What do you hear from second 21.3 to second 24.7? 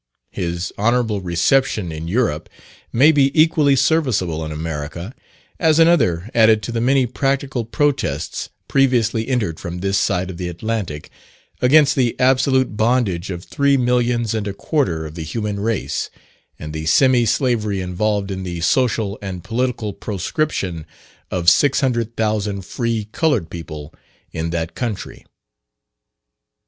600,000 free coloured people in